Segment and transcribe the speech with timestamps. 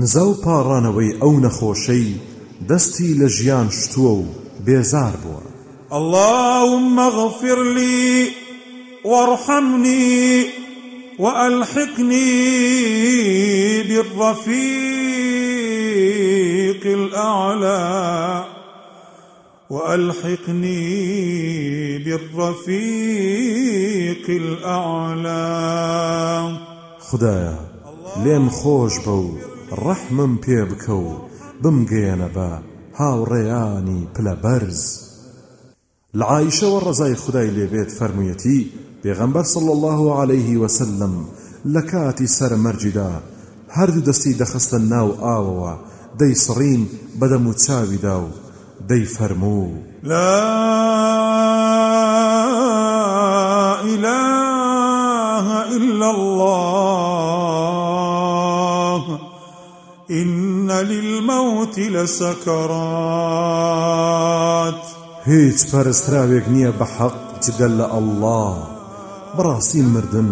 [0.00, 2.08] نزە و پاڕانەوەی ئەو نەخۆشەی
[2.68, 4.24] دەستی لە ژیان شتووە و
[4.66, 5.42] بێزار بووە.
[5.98, 8.08] اللهم اغفر لي
[9.04, 10.46] وارحمني
[11.18, 12.32] وألحقني
[13.88, 15.12] بالرفيق
[16.98, 17.84] الأعلى
[19.70, 20.84] وألحقني
[22.04, 23.44] بالرفيق
[24.28, 25.46] الأعلى.
[26.98, 27.58] خدایا
[28.24, 29.53] لێم خۆش بە و
[29.84, 31.08] ڕەحمم پێ بکە و
[31.62, 32.50] بمگەێنە بە
[32.98, 34.82] هاوڕێیانی پلە بەرز
[36.18, 38.60] لە عایشەوە ڕزای خدای لێبێت فەرموویەتی
[39.02, 41.14] پێغەمبەر صلی الله عليه وسلم
[41.74, 43.12] لە کاتی سەرمەرجیدا
[43.76, 45.74] هەردوو دەستی دەخستە ناو ئاوەوە
[46.20, 46.82] دەیسڕین
[47.20, 48.34] بەدەم و چاویدا و
[48.90, 49.68] دەیفەرموو
[50.10, 51.83] لا
[60.14, 62.74] إن للموت لسكرات.
[65.26, 68.54] هیچ پەرستراوێک نییە بە حەق جگەل لە ئەلله
[69.36, 70.30] بەڕاستی مردن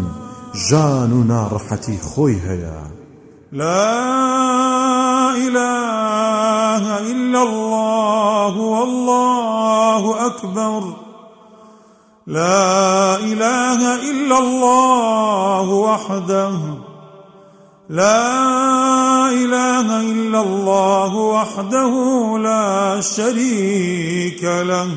[0.69, 2.81] ژان و ناڕەحەتی خۆی هەیە.
[3.53, 4.01] لا
[5.47, 10.83] إله إلا الله والله أكبر.
[12.27, 16.92] لا إله إلا الله وحده.
[17.93, 21.93] لا إله إلا الله وحده
[22.39, 24.89] لا شريك له.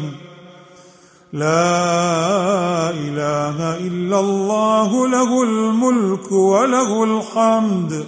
[1.34, 8.06] لا إله إلا الله له الملك وله الحمد.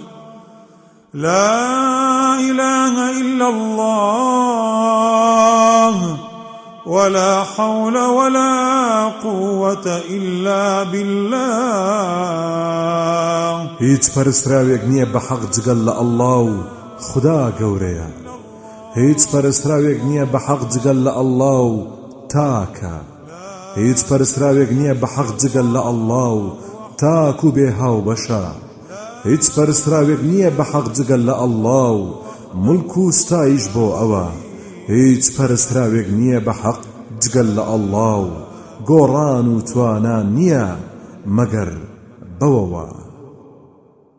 [1.14, 4.38] لا إله إلا الله
[6.86, 12.37] ولا حول ولا قوة إلا بالله.
[13.84, 16.52] هیچ پەرستراوێک نییە بە حەق جگەل لە ئەلله و
[17.06, 18.08] خدا گەورەیە.
[18.98, 21.76] هیچ پەرستراوێک نییە بە حەق جگەل لە ئەلله و
[22.32, 22.96] تاکە.
[23.80, 26.42] هیچ پەرستراوێک نییە بە حەق جگەل لە ئەلله و
[27.00, 28.44] تاک و بێ هاو بەشە.
[29.28, 32.02] هیچ پەرستراوێک نییە بە حەق جگەل لە ئەلله و
[32.66, 34.26] ملک و ستایش بۆ ئەوە.
[34.94, 36.80] هیچ پەرستراوێک نییە بە حەق
[37.22, 38.28] جگەل لە ئەلله و
[38.88, 40.66] گۆڕان و توانان نییە
[41.36, 41.70] مەگەر
[42.38, 43.07] بەوەوە.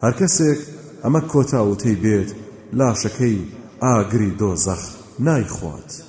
[0.03, 0.59] هەر کەسێک
[1.03, 2.29] ئەمە کۆتا وتەی بێت
[2.79, 3.37] لاشەکەی
[3.83, 4.81] ئاگری دۆزەخ
[5.25, 6.08] نایخوات.